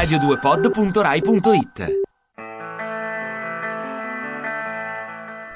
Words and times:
radio2pod.rai.it 0.00 1.98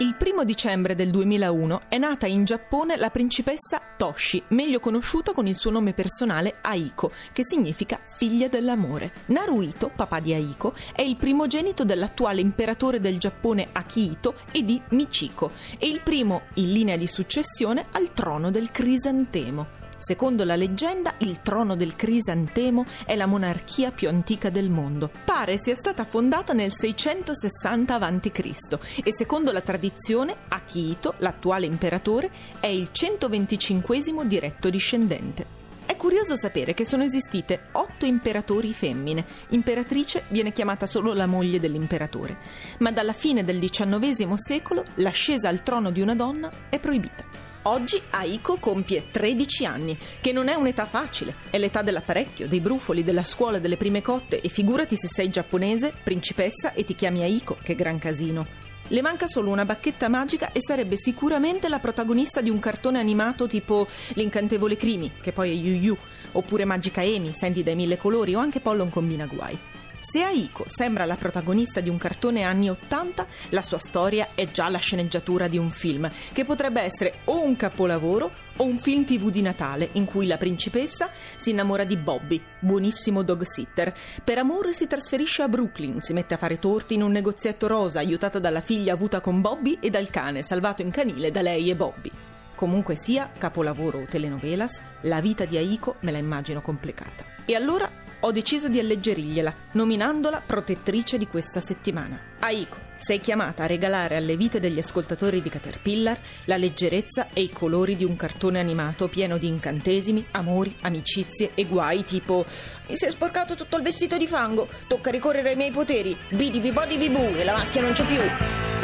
Il 0.00 0.14
primo 0.18 0.44
dicembre 0.44 0.94
del 0.94 1.08
2001 1.08 1.82
è 1.88 1.96
nata 1.96 2.26
in 2.26 2.44
Giappone 2.44 2.98
la 2.98 3.08
principessa 3.08 3.80
Toshi, 3.96 4.42
meglio 4.48 4.80
conosciuta 4.80 5.32
con 5.32 5.46
il 5.46 5.56
suo 5.56 5.70
nome 5.70 5.94
personale 5.94 6.56
Aiko, 6.60 7.10
che 7.32 7.42
significa 7.42 7.98
figlia 8.18 8.48
dell'amore. 8.48 9.12
Naruhito, 9.26 9.90
papà 9.96 10.20
di 10.20 10.34
Aiko, 10.34 10.74
è 10.94 11.00
il 11.00 11.16
primogenito 11.16 11.86
dell'attuale 11.86 12.42
imperatore 12.42 13.00
del 13.00 13.18
Giappone 13.18 13.68
Akihito 13.72 14.34
e 14.52 14.62
di 14.62 14.78
Michiko, 14.90 15.52
e 15.78 15.88
il 15.88 16.02
primo 16.02 16.42
in 16.54 16.70
linea 16.70 16.98
di 16.98 17.06
successione 17.06 17.86
al 17.92 18.12
trono 18.12 18.50
del 18.50 18.70
Crisantemo. 18.70 19.83
Secondo 20.06 20.44
la 20.44 20.54
leggenda, 20.54 21.14
il 21.20 21.40
trono 21.40 21.76
del 21.76 21.96
Crisantemo 21.96 22.84
è 23.06 23.16
la 23.16 23.24
monarchia 23.24 23.90
più 23.90 24.06
antica 24.10 24.50
del 24.50 24.68
mondo. 24.68 25.10
Pare 25.24 25.56
sia 25.56 25.74
stata 25.74 26.04
fondata 26.04 26.52
nel 26.52 26.74
660 26.74 27.94
a.C. 27.94 29.00
e 29.02 29.14
secondo 29.14 29.50
la 29.50 29.62
tradizione, 29.62 30.36
Akihito, 30.48 31.14
l'attuale 31.20 31.64
imperatore, 31.64 32.30
è 32.60 32.66
il 32.66 32.90
125 32.92 34.26
diretto 34.26 34.68
discendente. 34.68 35.63
Curioso 36.04 36.36
sapere 36.36 36.74
che 36.74 36.84
sono 36.84 37.02
esistite 37.02 37.68
otto 37.72 38.04
imperatori 38.04 38.74
femmine. 38.74 39.24
Imperatrice 39.48 40.24
viene 40.28 40.52
chiamata 40.52 40.84
solo 40.84 41.14
la 41.14 41.24
moglie 41.24 41.58
dell'imperatore, 41.58 42.36
ma 42.80 42.92
dalla 42.92 43.14
fine 43.14 43.42
del 43.42 43.58
XIX 43.58 44.34
secolo 44.34 44.84
l'ascesa 44.96 45.48
al 45.48 45.62
trono 45.62 45.90
di 45.90 46.02
una 46.02 46.14
donna 46.14 46.50
è 46.68 46.78
proibita. 46.78 47.24
Oggi 47.62 47.98
Aiko 48.10 48.58
compie 48.58 49.10
13 49.10 49.64
anni, 49.64 49.98
che 50.20 50.32
non 50.32 50.48
è 50.48 50.54
un'età 50.54 50.84
facile, 50.84 51.36
è 51.48 51.56
l'età 51.56 51.80
dell'apparecchio, 51.80 52.48
dei 52.48 52.60
brufoli, 52.60 53.02
della 53.02 53.24
scuola, 53.24 53.58
delle 53.58 53.78
prime 53.78 54.02
cotte 54.02 54.42
e 54.42 54.50
figurati 54.50 54.98
se 54.98 55.08
sei 55.08 55.30
giapponese, 55.30 55.94
principessa 56.04 56.74
e 56.74 56.84
ti 56.84 56.94
chiami 56.94 57.22
Aiko, 57.22 57.56
che 57.62 57.74
gran 57.74 57.98
casino. 57.98 58.63
Le 58.88 59.00
manca 59.00 59.26
solo 59.26 59.50
una 59.50 59.64
bacchetta 59.64 60.08
magica 60.08 60.52
e 60.52 60.60
sarebbe 60.60 60.98
sicuramente 60.98 61.70
la 61.70 61.78
protagonista 61.78 62.42
di 62.42 62.50
un 62.50 62.58
cartone 62.58 62.98
animato 62.98 63.46
tipo 63.46 63.86
L'incantevole 64.12 64.76
Crimi, 64.76 65.10
che 65.22 65.32
poi 65.32 65.50
è 65.50 65.54
Yu 65.54 65.80
Yu, 65.80 65.96
oppure 66.32 66.66
Magica 66.66 67.00
Amy, 67.00 67.32
Sandy 67.32 67.62
dai 67.62 67.76
mille 67.76 67.96
colori 67.96 68.34
o 68.34 68.40
anche 68.40 68.60
Pollon 68.60 68.90
combina 68.90 69.24
guai. 69.24 69.58
Se 70.06 70.22
Aiko 70.22 70.64
sembra 70.66 71.06
la 71.06 71.16
protagonista 71.16 71.80
di 71.80 71.88
un 71.88 71.96
cartone 71.96 72.42
anni 72.42 72.68
80, 72.68 73.26
la 73.48 73.62
sua 73.62 73.78
storia 73.78 74.28
è 74.34 74.46
già 74.48 74.68
la 74.68 74.76
sceneggiatura 74.76 75.48
di 75.48 75.56
un 75.56 75.70
film, 75.70 76.10
che 76.34 76.44
potrebbe 76.44 76.82
essere 76.82 77.20
o 77.24 77.42
un 77.42 77.56
capolavoro 77.56 78.30
o 78.56 78.64
un 78.64 78.78
film 78.78 79.06
tv 79.06 79.30
di 79.30 79.40
Natale 79.40 79.88
in 79.92 80.04
cui 80.04 80.26
la 80.26 80.36
principessa 80.36 81.08
si 81.36 81.52
innamora 81.52 81.84
di 81.84 81.96
Bobby, 81.96 82.38
buonissimo 82.58 83.22
dog 83.22 83.44
sitter. 83.44 83.94
Per 84.22 84.36
amore 84.36 84.74
si 84.74 84.86
trasferisce 84.86 85.40
a 85.40 85.48
Brooklyn, 85.48 86.02
si 86.02 86.12
mette 86.12 86.34
a 86.34 86.36
fare 86.36 86.58
torti 86.58 86.92
in 86.92 87.02
un 87.02 87.10
negozietto 87.10 87.66
rosa, 87.66 88.00
aiutata 88.00 88.38
dalla 88.38 88.60
figlia 88.60 88.92
avuta 88.92 89.22
con 89.22 89.40
Bobby 89.40 89.78
e 89.80 89.88
dal 89.88 90.10
cane 90.10 90.42
salvato 90.42 90.82
in 90.82 90.90
canile 90.90 91.30
da 91.30 91.40
lei 91.40 91.70
e 91.70 91.74
Bobby. 91.76 92.10
Comunque 92.54 92.94
sia, 92.96 93.30
capolavoro 93.38 94.00
o 94.00 94.04
telenovelas, 94.04 94.82
la 95.00 95.22
vita 95.22 95.46
di 95.46 95.56
Aiko 95.56 95.96
me 96.00 96.12
la 96.12 96.18
immagino 96.18 96.60
complicata. 96.60 97.24
E 97.46 97.54
allora 97.54 98.02
ho 98.24 98.32
deciso 98.32 98.68
di 98.68 98.78
alleggerirgliela, 98.78 99.54
nominandola 99.72 100.42
protettrice 100.44 101.18
di 101.18 101.26
questa 101.26 101.60
settimana. 101.60 102.18
Aiko, 102.40 102.78
sei 102.96 103.20
chiamata 103.20 103.64
a 103.64 103.66
regalare 103.66 104.16
alle 104.16 104.34
vite 104.36 104.60
degli 104.60 104.78
ascoltatori 104.78 105.42
di 105.42 105.50
Caterpillar 105.50 106.18
la 106.46 106.56
leggerezza 106.56 107.28
e 107.34 107.42
i 107.42 107.50
colori 107.50 107.96
di 107.96 108.04
un 108.04 108.16
cartone 108.16 108.58
animato 108.58 109.08
pieno 109.08 109.36
di 109.36 109.46
incantesimi, 109.46 110.26
amori, 110.30 110.74
amicizie 110.80 111.50
e 111.54 111.66
guai 111.66 112.02
tipo 112.04 112.46
Mi 112.88 112.96
si 112.96 113.04
è 113.04 113.10
sporcato 113.10 113.54
tutto 113.54 113.76
il 113.76 113.82
vestito 113.82 114.16
di 114.16 114.26
fango, 114.26 114.68
tocca 114.86 115.10
ricorrere 115.10 115.50
ai 115.50 115.56
miei 115.56 115.70
poteri, 115.70 116.16
bidi 116.30 116.60
bibodi 116.60 116.96
bibu 116.96 117.34
e 117.36 117.44
la 117.44 117.52
macchia 117.52 117.82
non 117.82 117.92
c'è 117.92 118.06
più. 118.06 118.83